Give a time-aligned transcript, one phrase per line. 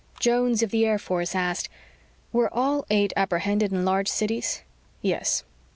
[0.19, 1.69] Jones of the Air Force asked,
[2.33, 4.63] "Were all eight apprehended in large cities?"
[5.03, 5.43] "Yes."